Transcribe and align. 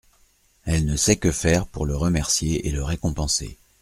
Elle 0.65 0.85
ne 0.85 0.95
sait 0.95 1.17
que 1.17 1.31
faire 1.31 1.67
pour 1.67 1.85
le 1.85 1.95
remercier 1.95 2.67
et 2.67 2.71
le 2.71 2.83
récompenser. 2.83 3.59